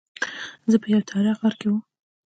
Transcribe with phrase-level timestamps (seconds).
[0.71, 1.77] زه په یوه تیاره غار کې وم.